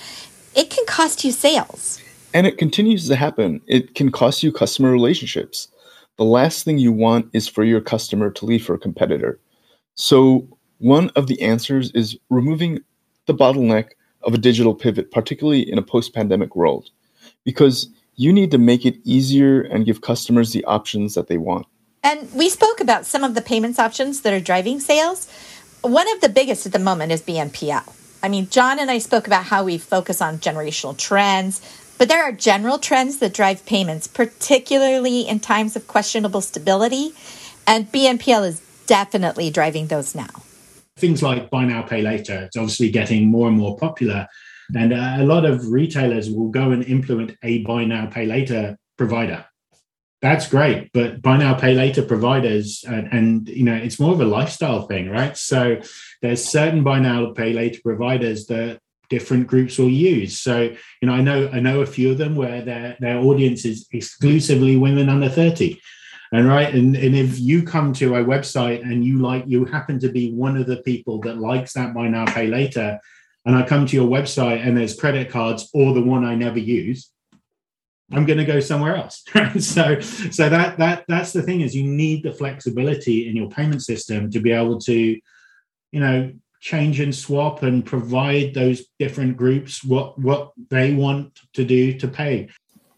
It 0.56 0.70
can 0.70 0.86
cost 0.86 1.24
you 1.24 1.32
sales. 1.32 2.00
And 2.32 2.46
it 2.46 2.58
continues 2.58 3.06
to 3.08 3.16
happen. 3.16 3.60
It 3.66 3.94
can 3.94 4.10
cost 4.10 4.42
you 4.42 4.52
customer 4.52 4.90
relationships 4.90 5.68
the 6.16 6.24
last 6.24 6.64
thing 6.64 6.78
you 6.78 6.92
want 6.92 7.30
is 7.32 7.48
for 7.48 7.64
your 7.64 7.80
customer 7.80 8.30
to 8.30 8.44
leave 8.44 8.64
for 8.64 8.74
a 8.74 8.78
competitor. 8.78 9.40
So, 9.94 10.48
one 10.78 11.10
of 11.10 11.26
the 11.26 11.40
answers 11.42 11.90
is 11.92 12.18
removing 12.30 12.80
the 13.26 13.34
bottleneck 13.34 13.90
of 14.22 14.34
a 14.34 14.38
digital 14.38 14.74
pivot, 14.74 15.10
particularly 15.10 15.70
in 15.70 15.78
a 15.78 15.82
post 15.82 16.14
pandemic 16.14 16.56
world, 16.56 16.90
because 17.44 17.88
you 18.16 18.32
need 18.32 18.50
to 18.50 18.58
make 18.58 18.84
it 18.84 18.98
easier 19.04 19.62
and 19.62 19.86
give 19.86 20.00
customers 20.00 20.52
the 20.52 20.64
options 20.64 21.14
that 21.14 21.28
they 21.28 21.38
want. 21.38 21.66
And 22.02 22.32
we 22.34 22.48
spoke 22.48 22.80
about 22.80 23.06
some 23.06 23.24
of 23.24 23.34
the 23.34 23.42
payments 23.42 23.78
options 23.78 24.22
that 24.22 24.32
are 24.32 24.40
driving 24.40 24.80
sales. 24.80 25.30
One 25.82 26.10
of 26.12 26.20
the 26.20 26.28
biggest 26.28 26.66
at 26.66 26.72
the 26.72 26.78
moment 26.78 27.12
is 27.12 27.22
BNPL. 27.22 27.96
I 28.22 28.28
mean, 28.28 28.48
John 28.50 28.78
and 28.78 28.90
I 28.90 28.98
spoke 28.98 29.26
about 29.26 29.44
how 29.44 29.64
we 29.64 29.78
focus 29.78 30.20
on 30.20 30.38
generational 30.38 30.96
trends, 30.96 31.60
but 32.00 32.08
there 32.08 32.22
are 32.22 32.32
general 32.32 32.78
trends 32.78 33.18
that 33.18 33.34
drive 33.34 33.66
payments, 33.66 34.06
particularly 34.06 35.28
in 35.28 35.38
times 35.38 35.76
of 35.76 35.86
questionable 35.86 36.40
stability. 36.40 37.12
And 37.66 37.92
BNPL 37.92 38.48
is 38.48 38.62
definitely 38.86 39.50
driving 39.50 39.88
those 39.88 40.14
now. 40.14 40.30
Things 40.96 41.22
like 41.22 41.50
buy 41.50 41.66
now, 41.66 41.82
pay 41.82 42.00
later, 42.00 42.44
it's 42.44 42.56
obviously 42.56 42.90
getting 42.90 43.30
more 43.30 43.48
and 43.48 43.58
more 43.58 43.76
popular. 43.76 44.26
And 44.74 44.94
uh, 44.94 45.16
a 45.18 45.24
lot 45.24 45.44
of 45.44 45.68
retailers 45.68 46.30
will 46.30 46.48
go 46.48 46.70
and 46.70 46.82
implement 46.84 47.36
a 47.42 47.62
buy 47.64 47.84
now, 47.84 48.06
pay 48.06 48.24
later 48.24 48.78
provider. 48.96 49.44
That's 50.22 50.48
great, 50.48 50.90
but 50.94 51.20
buy 51.20 51.36
now, 51.36 51.52
pay 51.52 51.74
later 51.74 52.02
providers, 52.02 52.82
and, 52.88 53.08
and 53.12 53.48
you 53.50 53.64
know, 53.64 53.74
it's 53.74 54.00
more 54.00 54.14
of 54.14 54.22
a 54.22 54.24
lifestyle 54.24 54.86
thing, 54.86 55.10
right? 55.10 55.36
So 55.36 55.82
there's 56.22 56.42
certain 56.42 56.82
buy 56.82 57.00
now, 57.00 57.34
pay 57.34 57.52
later 57.52 57.80
providers 57.84 58.46
that 58.46 58.80
different 59.10 59.46
groups 59.46 59.76
will 59.76 59.90
use. 59.90 60.38
So, 60.38 60.74
you 61.00 61.08
know, 61.08 61.12
I 61.12 61.20
know 61.20 61.50
I 61.52 61.60
know 61.60 61.82
a 61.82 61.86
few 61.86 62.10
of 62.10 62.18
them 62.18 62.36
where 62.36 62.62
their 62.62 62.96
their 63.00 63.18
audience 63.18 63.64
is 63.64 63.86
exclusively 63.92 64.76
women 64.76 65.08
under 65.08 65.28
30. 65.28 65.80
And 66.32 66.46
right, 66.46 66.72
and, 66.72 66.94
and 66.94 67.16
if 67.16 67.40
you 67.40 67.64
come 67.64 67.92
to 67.94 68.14
a 68.14 68.24
website 68.24 68.82
and 68.82 69.04
you 69.04 69.18
like 69.18 69.44
you 69.48 69.64
happen 69.64 69.98
to 69.98 70.08
be 70.08 70.32
one 70.32 70.56
of 70.56 70.66
the 70.66 70.76
people 70.82 71.18
that 71.22 71.38
likes 71.38 71.72
that 71.72 71.92
buy 71.92 72.06
now, 72.06 72.24
pay 72.24 72.46
later, 72.46 73.00
and 73.44 73.56
I 73.56 73.66
come 73.66 73.84
to 73.84 73.96
your 73.96 74.08
website 74.08 74.64
and 74.64 74.76
there's 74.76 74.98
credit 74.98 75.28
cards 75.28 75.68
or 75.74 75.92
the 75.92 76.02
one 76.02 76.24
I 76.24 76.36
never 76.36 76.60
use, 76.60 77.10
I'm 78.12 78.26
going 78.26 78.38
to 78.38 78.44
go 78.44 78.60
somewhere 78.60 78.96
else. 78.96 79.24
so, 79.58 79.98
so 80.00 80.48
that 80.48 80.78
that 80.78 81.04
that's 81.08 81.32
the 81.32 81.42
thing 81.42 81.62
is 81.62 81.74
you 81.74 81.84
need 81.84 82.22
the 82.22 82.32
flexibility 82.32 83.28
in 83.28 83.34
your 83.34 83.48
payment 83.48 83.82
system 83.82 84.30
to 84.30 84.40
be 84.40 84.52
able 84.52 84.78
to, 84.80 84.94
you 84.94 86.00
know, 86.00 86.32
change 86.60 87.00
and 87.00 87.14
swap 87.14 87.62
and 87.62 87.84
provide 87.84 88.54
those 88.54 88.82
different 88.98 89.36
groups 89.36 89.82
what 89.82 90.18
what 90.18 90.52
they 90.68 90.92
want 90.92 91.40
to 91.54 91.64
do 91.64 91.92
to 91.98 92.06
pay. 92.06 92.48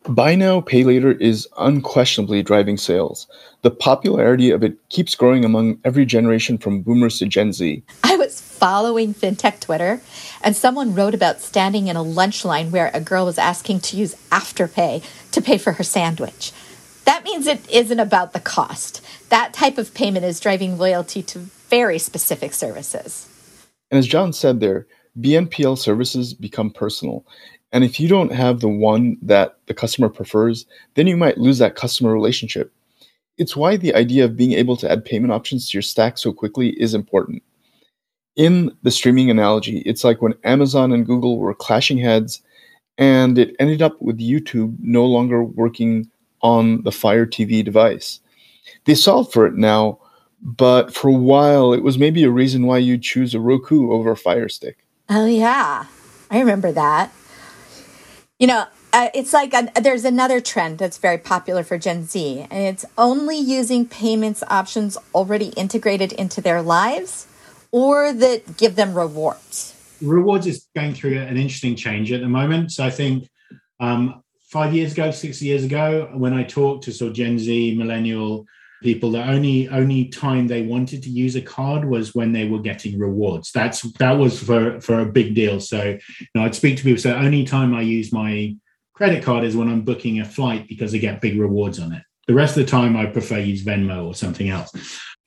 Buy 0.08 0.34
now, 0.34 0.60
pay 0.60 0.82
later 0.82 1.12
is 1.12 1.46
unquestionably 1.58 2.42
driving 2.42 2.76
sales. 2.76 3.28
The 3.62 3.70
popularity 3.70 4.50
of 4.50 4.64
it 4.64 4.76
keeps 4.88 5.14
growing 5.14 5.44
among 5.44 5.78
every 5.84 6.04
generation 6.04 6.58
from 6.58 6.82
boomers 6.82 7.18
to 7.20 7.26
Gen 7.26 7.52
Z. 7.52 7.84
I 8.02 8.16
was 8.16 8.40
following 8.40 9.14
fintech 9.14 9.60
Twitter, 9.60 10.00
and 10.42 10.56
someone 10.56 10.96
wrote 10.96 11.14
about 11.14 11.40
standing 11.40 11.86
in 11.86 11.94
a 11.94 12.02
lunch 12.02 12.44
line 12.44 12.72
where 12.72 12.90
a 12.92 13.00
girl 13.00 13.24
was 13.24 13.38
asking 13.38 13.78
to 13.80 13.96
use 13.96 14.16
Afterpay 14.30 15.04
to 15.30 15.40
pay 15.40 15.56
for 15.56 15.74
her 15.74 15.84
sandwich. 15.84 16.52
That 17.04 17.22
means 17.22 17.46
it 17.46 17.68
isn't 17.70 18.00
about 18.00 18.32
the 18.32 18.40
cost. 18.40 19.00
That 19.28 19.52
type 19.52 19.78
of 19.78 19.94
payment 19.94 20.24
is 20.24 20.40
driving 20.40 20.78
loyalty 20.78 21.22
to 21.22 21.38
very 21.38 22.00
specific 22.00 22.54
services. 22.54 23.28
And 23.92 23.98
as 23.98 24.06
John 24.06 24.32
said 24.32 24.58
there, 24.58 24.86
BNPL 25.20 25.76
services 25.76 26.32
become 26.32 26.70
personal. 26.70 27.26
And 27.72 27.84
if 27.84 28.00
you 28.00 28.08
don't 28.08 28.32
have 28.32 28.60
the 28.60 28.68
one 28.68 29.18
that 29.20 29.58
the 29.66 29.74
customer 29.74 30.08
prefers, 30.08 30.64
then 30.94 31.06
you 31.06 31.16
might 31.16 31.36
lose 31.36 31.58
that 31.58 31.76
customer 31.76 32.12
relationship. 32.12 32.72
It's 33.36 33.54
why 33.54 33.76
the 33.76 33.94
idea 33.94 34.24
of 34.24 34.36
being 34.36 34.52
able 34.52 34.78
to 34.78 34.90
add 34.90 35.04
payment 35.04 35.32
options 35.32 35.68
to 35.68 35.76
your 35.76 35.82
stack 35.82 36.16
so 36.16 36.32
quickly 36.32 36.70
is 36.80 36.94
important. 36.94 37.42
In 38.34 38.74
the 38.82 38.90
streaming 38.90 39.30
analogy, 39.30 39.80
it's 39.80 40.04
like 40.04 40.22
when 40.22 40.34
Amazon 40.42 40.92
and 40.92 41.04
Google 41.04 41.38
were 41.38 41.54
clashing 41.54 41.98
heads, 41.98 42.40
and 42.96 43.38
it 43.38 43.54
ended 43.58 43.82
up 43.82 44.00
with 44.00 44.20
YouTube 44.20 44.74
no 44.80 45.04
longer 45.04 45.44
working 45.44 46.10
on 46.40 46.82
the 46.84 46.92
Fire 46.92 47.26
TV 47.26 47.62
device. 47.62 48.20
They 48.86 48.94
solved 48.94 49.34
for 49.34 49.46
it 49.46 49.54
now, 49.54 49.98
but 50.42 50.92
for 50.92 51.08
a 51.08 51.12
while, 51.12 51.72
it 51.72 51.82
was 51.82 51.96
maybe 51.96 52.24
a 52.24 52.30
reason 52.30 52.66
why 52.66 52.78
you'd 52.78 53.02
choose 53.02 53.32
a 53.32 53.40
Roku 53.40 53.92
over 53.92 54.10
a 54.10 54.16
Fire 54.16 54.48
Stick. 54.48 54.84
Oh, 55.08 55.26
yeah. 55.26 55.86
I 56.30 56.40
remember 56.40 56.72
that. 56.72 57.12
You 58.40 58.48
know, 58.48 58.64
uh, 58.92 59.08
it's 59.14 59.32
like 59.32 59.54
a, 59.54 59.70
there's 59.80 60.04
another 60.04 60.40
trend 60.40 60.78
that's 60.78 60.98
very 60.98 61.18
popular 61.18 61.62
for 61.62 61.78
Gen 61.78 62.04
Z, 62.04 62.46
and 62.50 62.64
it's 62.64 62.84
only 62.98 63.38
using 63.38 63.86
payments 63.86 64.42
options 64.48 64.98
already 65.14 65.48
integrated 65.50 66.12
into 66.12 66.40
their 66.40 66.60
lives 66.60 67.28
or 67.70 68.12
that 68.12 68.56
give 68.56 68.74
them 68.76 68.94
rewards. 68.94 69.74
Rewards 70.02 70.46
is 70.46 70.66
going 70.74 70.94
through 70.94 71.18
an 71.18 71.36
interesting 71.36 71.76
change 71.76 72.12
at 72.12 72.20
the 72.20 72.28
moment. 72.28 72.72
So 72.72 72.84
I 72.84 72.90
think 72.90 73.28
um, 73.78 74.22
five 74.40 74.74
years 74.74 74.92
ago, 74.92 75.10
six 75.12 75.40
years 75.40 75.64
ago, 75.64 76.10
when 76.14 76.34
I 76.34 76.42
talked 76.42 76.84
to 76.84 76.92
sort 76.92 77.10
of 77.10 77.16
Gen 77.16 77.38
Z, 77.38 77.76
millennial 77.78 78.44
people, 78.82 79.10
the 79.10 79.24
only 79.24 79.68
only 79.68 80.06
time 80.06 80.46
they 80.46 80.62
wanted 80.62 81.02
to 81.04 81.10
use 81.10 81.36
a 81.36 81.42
card 81.42 81.84
was 81.84 82.14
when 82.14 82.32
they 82.32 82.48
were 82.48 82.60
getting 82.60 82.98
rewards. 82.98 83.52
That's 83.52 83.82
that 83.98 84.12
was 84.12 84.42
for 84.42 84.80
for 84.80 85.00
a 85.00 85.06
big 85.06 85.34
deal. 85.34 85.60
So 85.60 85.82
you 86.20 86.26
know, 86.34 86.42
I'd 86.42 86.54
speak 86.54 86.76
to 86.78 86.82
people. 86.82 87.00
So 87.00 87.14
only 87.14 87.44
time 87.44 87.74
I 87.74 87.82
use 87.82 88.12
my 88.12 88.56
credit 88.94 89.22
card 89.22 89.44
is 89.44 89.56
when 89.56 89.68
I'm 89.68 89.82
booking 89.82 90.20
a 90.20 90.24
flight 90.24 90.68
because 90.68 90.94
I 90.94 90.98
get 90.98 91.20
big 91.20 91.38
rewards 91.38 91.78
on 91.78 91.92
it. 91.92 92.02
The 92.28 92.34
rest 92.34 92.56
of 92.56 92.64
the 92.64 92.70
time, 92.70 92.96
I 92.96 93.06
prefer 93.06 93.38
use 93.38 93.64
Venmo 93.64 94.06
or 94.06 94.14
something 94.14 94.48
else. 94.48 94.72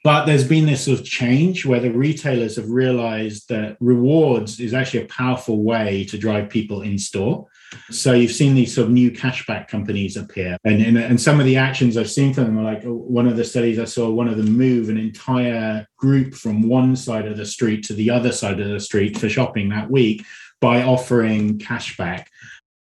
But 0.03 0.25
there's 0.25 0.47
been 0.47 0.67
this 0.67 0.85
sort 0.85 0.99
of 0.99 1.05
change 1.05 1.65
where 1.65 1.79
the 1.79 1.91
retailers 1.91 2.57
have 2.57 2.69
realized 2.69 3.49
that 3.49 3.75
rewards 3.79 4.59
is 4.59 4.73
actually 4.73 5.01
a 5.01 5.07
powerful 5.07 5.63
way 5.63 6.05
to 6.05 6.17
drive 6.17 6.49
people 6.49 6.83
in 6.83 6.99
store. 6.99 7.47
So 7.91 8.13
you've 8.13 8.31
seen 8.31 8.55
these 8.55 8.73
sort 8.73 8.87
of 8.87 8.93
new 8.93 9.11
cashback 9.11 9.67
companies 9.67 10.17
appear, 10.17 10.57
and, 10.63 10.81
and, 10.81 10.97
and 10.97 11.19
some 11.19 11.39
of 11.39 11.45
the 11.45 11.57
actions 11.57 11.97
I've 11.97 12.09
seen 12.09 12.33
from 12.33 12.45
them 12.45 12.59
are 12.59 12.63
like 12.63 12.85
oh, 12.85 12.93
one 12.93 13.27
of 13.27 13.37
the 13.37 13.43
studies 13.43 13.79
I 13.79 13.85
saw, 13.85 14.09
one 14.09 14.27
of 14.27 14.37
them 14.37 14.57
move 14.57 14.89
an 14.89 14.97
entire 14.97 15.87
group 15.97 16.33
from 16.33 16.67
one 16.67 16.95
side 16.95 17.27
of 17.27 17.37
the 17.37 17.45
street 17.45 17.83
to 17.85 17.93
the 17.93 18.09
other 18.09 18.31
side 18.31 18.59
of 18.59 18.69
the 18.69 18.79
street 18.79 19.17
for 19.17 19.29
shopping 19.29 19.69
that 19.69 19.89
week 19.89 20.25
by 20.61 20.83
offering 20.83 21.59
cashback. 21.59 22.27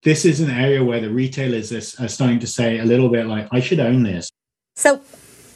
This 0.03 0.25
is 0.25 0.39
an 0.39 0.49
area 0.49 0.83
where 0.83 0.99
the 0.99 1.11
retailers 1.11 1.71
are, 1.71 2.03
are 2.03 2.07
starting 2.07 2.39
to 2.39 2.47
say 2.47 2.79
a 2.79 2.85
little 2.85 3.09
bit 3.09 3.27
like, 3.27 3.47
I 3.51 3.59
should 3.59 3.79
own 3.79 4.03
this. 4.03 4.29
So 4.75 5.01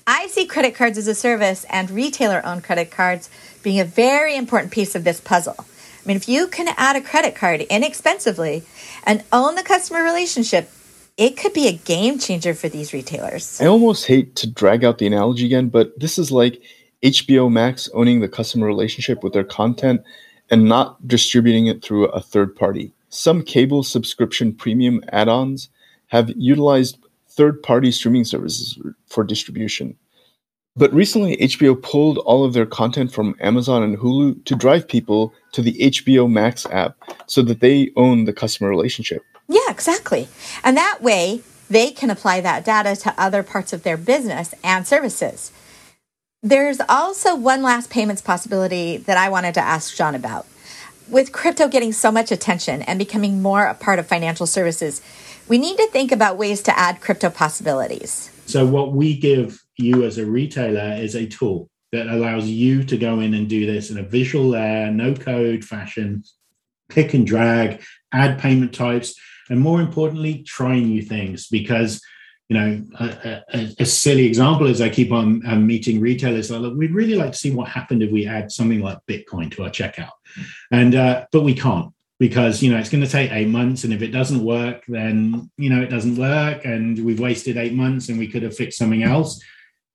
I 0.07 0.27
see 0.27 0.45
credit 0.45 0.75
cards 0.75 0.97
as 0.97 1.07
a 1.07 1.15
service 1.15 1.65
and 1.69 1.89
retailer 1.89 2.45
owned 2.45 2.63
credit 2.63 2.91
cards 2.91 3.29
being 3.63 3.79
a 3.79 3.85
very 3.85 4.35
important 4.35 4.71
piece 4.71 4.95
of 4.95 5.03
this 5.03 5.19
puzzle. 5.19 5.65
I 6.05 6.07
mean, 6.07 6.17
if 6.17 6.29
you 6.29 6.47
can 6.47 6.67
add 6.77 6.95
a 6.95 7.01
credit 7.01 7.33
card 7.33 7.61
inexpensively 7.61 8.63
and 9.05 9.23
own 9.31 9.55
the 9.55 9.63
customer 9.63 10.03
relationship, 10.03 10.69
it 11.17 11.35
could 11.35 11.53
be 11.53 11.67
a 11.67 11.73
game 11.73 12.19
changer 12.19 12.53
for 12.53 12.69
these 12.69 12.93
retailers. 12.93 13.59
I 13.59 13.65
almost 13.65 14.05
hate 14.05 14.35
to 14.35 14.47
drag 14.47 14.83
out 14.83 14.99
the 14.99 15.07
analogy 15.07 15.47
again, 15.47 15.69
but 15.69 15.99
this 15.99 16.19
is 16.19 16.31
like 16.31 16.61
HBO 17.01 17.51
Max 17.51 17.89
owning 17.95 18.19
the 18.19 18.29
customer 18.29 18.67
relationship 18.67 19.23
with 19.23 19.33
their 19.33 19.43
content 19.43 20.01
and 20.51 20.65
not 20.65 21.07
distributing 21.07 21.65
it 21.65 21.81
through 21.81 22.05
a 22.07 22.21
third 22.21 22.55
party. 22.55 22.93
Some 23.09 23.41
cable 23.41 23.81
subscription 23.81 24.53
premium 24.53 25.03
add 25.11 25.27
ons 25.27 25.69
have 26.07 26.31
utilized 26.37 26.99
third 27.29 27.63
party 27.63 27.91
streaming 27.91 28.25
services 28.25 28.77
for 29.07 29.23
distribution. 29.23 29.97
But 30.77 30.93
recently, 30.93 31.37
HBO 31.37 31.81
pulled 31.81 32.17
all 32.17 32.43
of 32.43 32.51
their 32.51 32.65
content 32.65 33.13
from 33.13 33.35
Amazon 33.39 33.81
and 33.81 33.97
Hulu 33.97 34.43
to 34.43 34.55
drive 34.55 34.89
people 34.89 35.33
to 35.53 35.61
the 35.61 35.73
HBO 35.79 36.29
Max 36.29 36.65
app 36.65 36.97
so 37.27 37.41
that 37.43 37.61
they 37.61 37.91
own 37.95 38.25
the 38.25 38.33
customer 38.33 38.69
relationship. 38.69 39.21
Yeah, 39.47 39.69
exactly. 39.69 40.27
And 40.65 40.75
that 40.75 41.01
way, 41.01 41.41
they 41.69 41.91
can 41.91 42.09
apply 42.09 42.41
that 42.41 42.65
data 42.65 42.95
to 43.03 43.13
other 43.17 43.41
parts 43.41 43.71
of 43.71 43.83
their 43.83 43.95
business 43.95 44.53
and 44.65 44.85
services. 44.85 45.53
There's 46.43 46.81
also 46.89 47.35
one 47.35 47.63
last 47.63 47.89
payments 47.89 48.21
possibility 48.21 48.97
that 48.97 49.17
I 49.17 49.29
wanted 49.29 49.53
to 49.53 49.61
ask 49.61 49.95
John 49.95 50.13
about. 50.13 50.45
With 51.07 51.31
crypto 51.31 51.69
getting 51.69 51.93
so 51.93 52.11
much 52.11 52.31
attention 52.31 52.81
and 52.81 52.99
becoming 52.99 53.41
more 53.41 53.65
a 53.65 53.75
part 53.75 53.97
of 53.97 54.07
financial 54.07 54.45
services, 54.45 55.01
we 55.47 55.57
need 55.57 55.77
to 55.77 55.87
think 55.87 56.11
about 56.11 56.37
ways 56.37 56.61
to 56.63 56.77
add 56.77 56.99
crypto 56.99 57.29
possibilities. 57.29 58.29
So, 58.45 58.65
what 58.65 58.91
we 58.91 59.15
give 59.15 59.64
you 59.77 60.03
as 60.03 60.17
a 60.17 60.25
retailer 60.25 60.95
is 60.95 61.15
a 61.15 61.25
tool 61.25 61.69
that 61.91 62.07
allows 62.07 62.47
you 62.47 62.83
to 62.83 62.97
go 62.97 63.19
in 63.19 63.33
and 63.33 63.47
do 63.47 63.65
this 63.65 63.89
in 63.89 63.97
a 63.97 64.03
visual 64.03 64.49
layer, 64.49 64.91
no 64.91 65.13
code 65.13 65.63
fashion, 65.63 66.23
click 66.89 67.13
and 67.13 67.25
drag, 67.25 67.83
add 68.13 68.39
payment 68.39 68.73
types, 68.73 69.15
and 69.49 69.59
more 69.59 69.81
importantly, 69.81 70.43
try 70.43 70.79
new 70.79 71.01
things 71.01 71.47
because 71.47 72.01
you 72.49 72.55
know, 72.55 72.83
a, 72.99 73.43
a, 73.53 73.75
a, 73.79 73.85
silly 73.85 74.27
example 74.27 74.67
is 74.67 74.79
I 74.79 74.89
keep 74.89 75.11
on 75.11 75.41
um, 75.47 75.65
meeting 75.65 75.99
retailers. 75.99 76.51
Like, 76.51 76.61
look, 76.61 76.75
we'd 76.77 76.93
really 76.93 77.15
like 77.15 77.31
to 77.31 77.37
see 77.37 77.49
what 77.49 77.69
happened 77.69 78.03
if 78.03 78.11
we 78.11 78.27
add 78.27 78.51
something 78.51 78.81
like 78.81 78.99
Bitcoin 79.09 79.51
to 79.55 79.63
our 79.63 79.71
checkout, 79.71 80.11
and 80.71 80.93
uh, 80.93 81.25
but 81.31 81.41
we 81.41 81.55
can't 81.55 81.91
because 82.19 82.61
you 82.61 82.71
know 82.71 82.77
it's 82.77 82.89
going 82.89 83.03
to 83.03 83.09
take 83.09 83.31
eight 83.31 83.47
months 83.47 83.83
and 83.83 83.93
if 83.93 84.01
it 84.01 84.11
doesn't 84.11 84.43
work 84.43 84.83
then 84.87 85.49
you 85.57 85.69
know 85.69 85.81
it 85.81 85.89
doesn't 85.89 86.15
work 86.15 86.63
and 86.63 87.03
we've 87.03 87.19
wasted 87.19 87.57
eight 87.57 87.73
months 87.73 88.07
and 88.09 88.17
we 88.17 88.27
could 88.27 88.41
have 88.41 88.55
fixed 88.55 88.77
something 88.77 89.03
else 89.03 89.41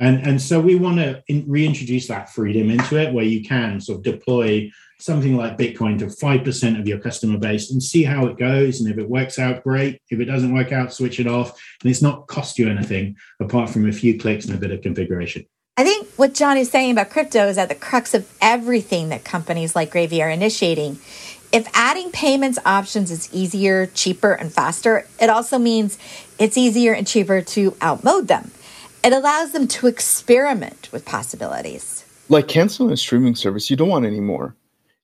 And, 0.01 0.27
and 0.27 0.41
so 0.41 0.59
we 0.59 0.75
want 0.75 0.97
to 0.97 1.23
in, 1.29 1.45
reintroduce 1.47 2.09
that 2.09 2.31
freedom 2.31 2.71
into 2.71 2.97
it 2.97 3.13
where 3.13 3.25
you 3.25 3.45
can 3.45 3.81
sort 3.81 3.99
of 3.99 4.03
deploy 4.03 4.71
something 4.99 5.37
like 5.37 5.59
Bitcoin 5.59 5.99
to 5.99 6.07
5% 6.07 6.81
of 6.81 6.89
your 6.89 6.99
customer 6.99 7.39
base 7.39 7.71
and 7.71 7.83
see 7.83 8.03
how 8.03 8.27
it 8.27 8.39
goes. 8.39 8.81
And 8.81 8.91
if 8.91 8.99
it 8.99 9.09
works 9.09 9.39
out, 9.39 9.63
great. 9.63 10.01
If 10.11 10.21
it 10.21 10.25
doesn't 10.25 10.55
work 10.55 10.73
out, 10.73 10.93
switch 10.93 11.21
it 11.21 11.27
off. 11.27 11.59
And 11.83 11.91
it's 11.91 12.03
not 12.03 12.27
cost 12.27 12.59
you 12.59 12.69
anything 12.69 13.17
apart 13.41 13.71
from 13.71 13.89
a 13.89 13.93
few 13.93 14.19
clicks 14.19 14.47
and 14.47 14.55
a 14.55 14.59
bit 14.59 14.71
of 14.71 14.83
configuration. 14.83 15.47
I 15.77 15.85
think 15.85 16.09
what 16.17 16.35
John 16.35 16.57
is 16.57 16.71
saying 16.71 16.93
about 16.93 17.11
crypto 17.11 17.49
is 17.49 17.57
at 17.57 17.69
the 17.69 17.75
crux 17.75 18.13
of 18.13 18.31
everything 18.43 19.09
that 19.11 19.25
companies 19.25 19.75
like 19.75 19.93
Gr4vy 19.93 20.23
are 20.23 20.31
initiating. 20.31 20.99
If 21.53 21.69
adding 21.75 22.11
payments 22.11 22.59
options 22.65 23.11
is 23.11 23.33
easier, 23.33 23.87
cheaper, 23.87 24.33
and 24.33 24.53
faster, 24.53 25.07
it 25.19 25.31
also 25.31 25.59
means 25.59 25.99
it's 26.39 26.57
easier 26.57 26.93
and 26.93 27.07
cheaper 27.07 27.41
to 27.43 27.73
outmode 27.73 28.27
them. 28.27 28.51
It 29.03 29.15
allows 29.15 29.53
them 29.53 29.67
to 29.69 29.87
experiment 29.87 30.91
with 30.93 31.07
possibilities. 31.07 32.05
Like 32.29 32.49
canceling 32.49 32.93
a 32.93 32.99
streaming 32.99 33.35
service 33.35 33.71
you 33.71 33.77
don't 33.77 33.89
want 33.89 34.05
anymore. 34.05 34.55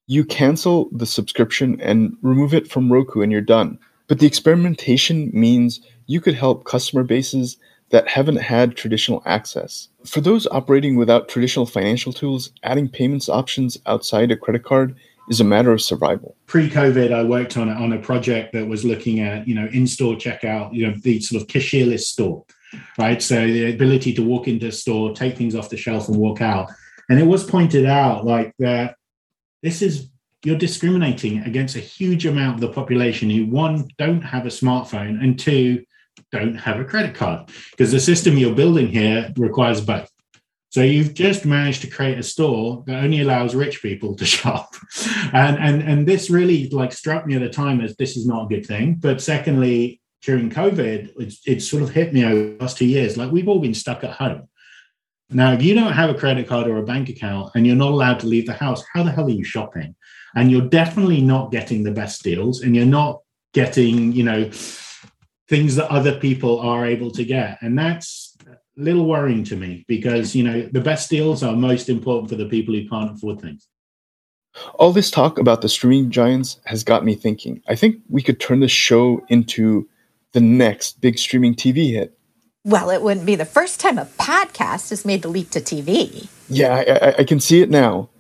You 0.07 0.23
cancel 0.25 0.91
the 0.93 1.07
subscription 1.07 1.81
and 1.81 2.15
remove 2.21 2.53
it 2.53 2.71
from 2.71 2.93
Roku 2.93 3.23
and 3.23 3.33
you're 3.33 3.41
done. 3.41 3.79
But 4.07 4.19
the 4.19 4.27
experimentation 4.27 5.31
means 5.33 5.81
you 6.07 6.21
could 6.21 6.35
help 6.35 6.67
customer 6.67 7.05
bases 7.05 7.57
that 7.89 8.07
haven't 8.07 8.37
had 8.37 8.77
traditional 8.77 9.23
access. 9.25 9.89
For 10.05 10.21
those 10.21 10.47
operating 10.49 10.97
without 10.97 11.29
traditional 11.29 11.67
financial 11.67 12.13
tools, 12.13 12.51
adding 12.65 12.89
payments 12.89 13.31
options 13.31 13.79
outside 13.87 14.31
a 14.31 14.37
credit 14.37 14.63
card 14.63 14.95
is 15.29 15.41
a 15.41 15.45
matter 15.45 15.73
of 15.73 15.81
survival. 15.81 16.37
Pre-COVID, 16.47 17.13
I 17.13 17.25
worked 17.25 17.57
on 17.57 17.69
a, 17.69 17.73
on 17.73 17.93
a 17.93 17.99
project 17.99 18.53
that 18.53 18.69
was 18.69 18.85
looking 18.85 19.21
at 19.21 19.49
you 19.49 19.55
know 19.55 19.67
in-store 19.73 20.15
checkout, 20.17 20.73
you 20.73 20.87
know 20.87 20.95
the 21.03 21.21
sort 21.21 21.43
of 21.43 21.49
cashierless 21.49 22.01
store, 22.01 22.45
right? 22.99 23.23
So 23.23 23.47
the 23.47 23.73
ability 23.73 24.15
to 24.15 24.23
walk 24.23 24.49
into 24.49 24.67
a 24.67 24.73
store, 24.73 25.13
take 25.13 25.37
things 25.37 25.55
off 25.55 25.71
the 25.71 25.77
shelf, 25.77 26.09
and 26.09 26.17
walk 26.17 26.41
out. 26.41 26.71
And 27.09 27.19
it 27.19 27.27
was 27.27 27.45
pointed 27.45 27.87
out 27.87 28.25
like 28.25 28.53
that 28.59 28.97
this 29.63 29.83
is 29.83 30.09
you're 30.45 30.59
discriminating 30.59 31.41
against 31.41 31.77
a 31.77 31.81
huge 31.81 32.27
amount 32.27 32.55
of 32.55 32.61
the 32.61 32.69
population 32.69 33.29
who 33.31 33.47
one 33.47 33.89
don't 33.99 34.23
have 34.23 34.47
a 34.47 34.51
smartphone 34.51 35.23
and 35.23 35.39
two 35.39 35.85
don't 36.31 36.55
have 36.55 36.79
a 36.79 36.85
credit 36.85 37.15
card 37.15 37.51
because 37.73 37.91
the 37.91 38.01
system 38.01 38.39
you're 38.39 38.55
building 38.55 38.87
here 38.87 39.33
requires 39.37 39.81
both. 39.81 40.11
So 40.71 40.83
you've 40.83 41.15
just 41.15 41.47
managed 41.47 41.81
to 41.83 41.87
create 41.87 42.19
a 42.19 42.23
store 42.23 42.85
that 42.87 43.03
only 43.03 43.23
allows 43.23 43.55
rich 43.55 43.81
people 43.83 44.15
to 44.17 44.25
shop. 44.37 44.75
And 45.33 45.59
and 45.59 45.83
and 45.83 46.07
this 46.07 46.31
really 46.31 46.69
like 46.71 46.93
struck 46.93 47.27
me 47.27 47.35
at 47.35 47.41
the 47.41 47.49
time 47.49 47.81
as 47.81 47.97
this 47.97 48.17
is 48.17 48.27
not 48.27 48.45
a 48.45 48.49
good 48.49 48.67
thing. 48.67 48.95
But 48.95 49.21
secondly, 49.21 50.01
during 50.23 50.51
COVID, 50.51 51.13
it's, 51.19 51.41
it 51.47 51.61
sort 51.61 51.83
of 51.83 51.91
hit 51.91 52.13
me 52.13 52.25
over 52.25 52.35
the 52.35 52.57
last 52.61 52.79
two 52.79 52.87
years. 52.87 53.17
Like 53.17 53.31
we've 53.31 53.49
all 53.49 53.61
been 53.61 53.75
stuck 53.75 54.05
at 54.05 54.13
home. 54.13 54.49
Now, 55.31 55.53
if 55.53 55.63
you 55.63 55.75
don't 55.75 55.93
have 55.93 56.11
a 56.11 56.15
credit 56.15 56.47
card 56.47 56.69
or 56.69 56.79
a 56.79 56.85
bank 56.85 57.09
account 57.09 57.51
and 57.55 57.67
you're 57.67 57.75
not 57.75 57.91
allowed 57.91 58.21
to 58.21 58.27
leave 58.27 58.47
the 58.47 58.53
house, 58.53 58.85
how 58.93 59.03
the 59.03 59.11
hell 59.11 59.27
are 59.27 59.31
you 59.31 59.45
shopping? 59.45 59.95
And 60.37 60.51
you're 60.51 60.69
definitely 60.69 61.21
not 61.21 61.51
getting 61.51 61.83
the 61.83 61.91
best 61.91 62.23
deals 62.23 62.61
and 62.61 62.77
you're 62.77 62.87
not 62.87 63.21
getting, 63.53 64.13
you 64.13 64.23
know, 64.23 64.51
things 65.49 65.75
that 65.77 65.91
other 65.91 66.19
people 66.19 66.61
are 66.61 66.87
able 66.87 67.11
to 67.13 67.25
get. 67.25 67.59
And 67.61 67.77
that's 67.79 68.37
a 68.47 68.57
little 68.77 69.07
worrying 69.07 69.43
to 69.45 69.57
me 69.57 69.85
because, 69.89 70.35
you 70.35 70.45
know, 70.45 70.69
the 70.73 70.81
best 70.81 71.11
deals 71.11 71.43
are 71.43 71.57
most 71.57 71.89
important 71.89 72.31
for 72.31 72.37
the 72.37 72.47
people 72.47 72.75
who 72.75 72.89
can't 72.89 73.13
afford 73.13 73.41
things. 73.41 73.67
All 74.75 74.93
this 74.93 75.11
talk 75.11 75.39
about 75.39 75.61
the 75.61 75.69
streaming 75.69 76.11
giants 76.11 76.61
has 76.65 76.85
got 76.85 77.05
me 77.05 77.15
thinking. 77.15 77.63
I 77.69 77.75
think 77.75 78.01
we 78.09 78.23
could 78.23 78.41
turn 78.41 78.61
this 78.61 78.71
show 78.71 79.25
into 79.29 79.89
the 80.37 80.41
next 80.43 81.01
big 81.01 81.19
streaming 81.19 81.55
TV 81.55 81.93
hit. 81.93 82.19
Well, 82.63 82.91
it 82.91 83.01
wouldn't 83.01 83.25
be 83.25 83.37
the 83.37 83.47
first 83.47 83.81
time 83.81 83.97
a 83.97 84.05
podcast 84.05 84.91
has 84.91 85.07
made 85.07 85.23
the 85.23 85.29
leap 85.29 85.49
to 85.53 85.63
TV. 85.63 86.29
Yeah, 86.51 86.75
I, 86.75 87.09
I, 87.09 87.15
I 87.21 87.25
can 87.25 87.41
see 87.41 87.63
it 87.63 87.71
now. 87.71 88.11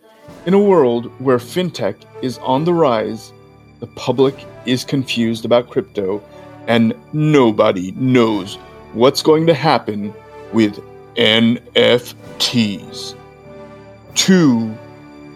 In 0.46 0.54
a 0.54 0.58
world 0.58 1.12
where 1.20 1.36
fintech 1.36 1.94
is 2.22 2.38
on 2.38 2.64
the 2.64 2.72
rise, 2.72 3.34
the 3.80 3.86
public 3.88 4.34
is 4.64 4.82
confused 4.82 5.44
about 5.44 5.68
crypto, 5.68 6.24
and 6.66 6.94
nobody 7.12 7.92
knows 7.92 8.54
what's 8.94 9.20
going 9.20 9.46
to 9.48 9.52
happen 9.52 10.14
with 10.54 10.80
NFTs. 11.16 13.14
Two 14.14 14.74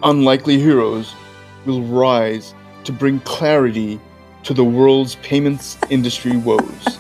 unlikely 0.02 0.58
heroes 0.58 1.14
will 1.66 1.82
rise 1.82 2.54
to 2.84 2.92
bring 2.92 3.20
clarity 3.20 4.00
to 4.44 4.55
the 4.55 4.64
world's 4.64 5.16
payments 5.16 5.76
industry 5.90 6.37
woes. 6.37 6.98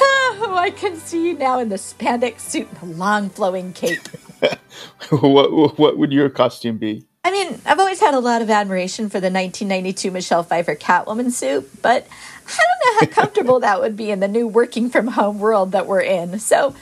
oh, 0.00 0.54
I 0.58 0.70
can 0.70 0.96
see 0.96 1.28
you 1.28 1.38
now 1.38 1.58
in 1.58 1.68
the 1.68 1.76
spandex 1.76 2.40
suit 2.40 2.68
and 2.68 2.92
the 2.92 2.96
long 2.96 3.30
flowing 3.30 3.72
cape. 3.72 4.08
what 5.10 5.78
what 5.78 5.98
would 5.98 6.12
your 6.12 6.30
costume 6.30 6.78
be? 6.78 7.04
I 7.24 7.30
mean, 7.30 7.60
I've 7.64 7.78
always 7.78 8.00
had 8.00 8.14
a 8.14 8.18
lot 8.18 8.42
of 8.42 8.50
admiration 8.50 9.08
for 9.08 9.20
the 9.20 9.30
1992 9.30 10.10
Michelle 10.10 10.42
Pfeiffer 10.42 10.74
Catwoman 10.74 11.30
suit, 11.30 11.70
but 11.80 12.06
I 12.46 12.56
don't 12.56 12.94
know 12.94 13.00
how 13.00 13.06
comfortable 13.22 13.60
that 13.60 13.80
would 13.80 13.96
be 13.96 14.10
in 14.10 14.20
the 14.20 14.28
new 14.28 14.48
working 14.48 14.90
from 14.90 15.06
home 15.06 15.38
world 15.38 15.72
that 15.72 15.86
we're 15.86 16.00
in. 16.00 16.40
So 16.40 16.74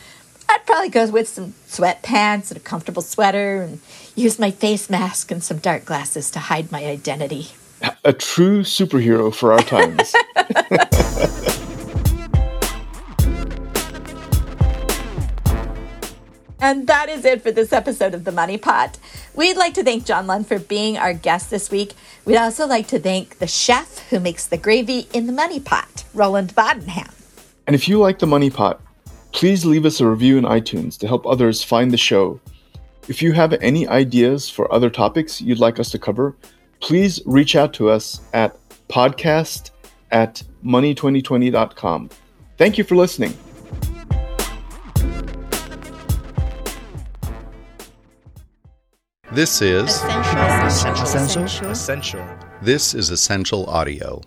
I'd 0.48 0.64
probably 0.64 0.88
go 0.88 1.06
with 1.10 1.28
some 1.28 1.52
sweatpants 1.68 2.50
and 2.50 2.56
a 2.56 2.60
comfortable 2.60 3.02
sweater 3.02 3.62
and 3.62 3.80
use 4.16 4.38
my 4.38 4.50
face 4.50 4.88
mask 4.88 5.30
and 5.30 5.44
some 5.44 5.58
dark 5.58 5.84
glasses 5.84 6.30
to 6.32 6.38
hide 6.38 6.72
my 6.72 6.86
identity. 6.86 7.48
A 8.04 8.12
true 8.12 8.60
superhero 8.60 9.34
for 9.34 9.52
our 9.52 9.62
times. 9.62 10.14
And 16.62 16.86
that 16.88 17.08
is 17.08 17.24
it 17.24 17.42
for 17.42 17.50
this 17.50 17.72
episode 17.72 18.12
of 18.12 18.24
The 18.24 18.32
Money 18.32 18.58
Pot. 18.58 18.98
We'd 19.34 19.56
like 19.56 19.72
to 19.74 19.82
thank 19.82 20.04
John 20.04 20.26
Lunn 20.26 20.44
for 20.44 20.58
being 20.58 20.98
our 20.98 21.14
guest 21.14 21.48
this 21.48 21.70
week. 21.70 21.94
We'd 22.26 22.36
also 22.36 22.66
like 22.66 22.86
to 22.88 22.98
thank 22.98 23.38
the 23.38 23.46
chef 23.46 24.10
who 24.10 24.20
makes 24.20 24.46
the 24.46 24.58
gravy 24.58 25.08
in 25.14 25.26
the 25.26 25.32
Money 25.32 25.58
Pot, 25.58 26.04
Roland 26.12 26.54
Bodenham. 26.54 27.10
And 27.66 27.74
if 27.74 27.88
you 27.88 27.98
like 27.98 28.18
The 28.18 28.26
Money 28.26 28.50
Pot, 28.50 28.78
please 29.32 29.64
leave 29.64 29.86
us 29.86 30.00
a 30.00 30.06
review 30.06 30.36
in 30.36 30.44
iTunes 30.44 30.98
to 30.98 31.08
help 31.08 31.26
others 31.26 31.64
find 31.64 31.92
the 31.92 31.96
show. 31.96 32.38
If 33.08 33.22
you 33.22 33.32
have 33.32 33.54
any 33.54 33.88
ideas 33.88 34.50
for 34.50 34.70
other 34.72 34.90
topics 34.90 35.40
you'd 35.40 35.58
like 35.58 35.80
us 35.80 35.90
to 35.92 35.98
cover, 35.98 36.36
please 36.80 37.20
reach 37.26 37.56
out 37.56 37.72
to 37.74 37.90
us 37.90 38.20
at 38.32 38.56
podcast 38.88 39.70
at 40.10 40.42
money2020.com. 40.64 42.10
Thank 42.56 42.78
you 42.78 42.84
for 42.84 42.96
listening. 42.96 43.36
This 49.32 49.62
is 49.62 50.02
Ascential. 50.02 52.26
This 52.62 52.94
is 52.94 53.10
Ascential 53.10 53.66
Audio. 53.66 54.20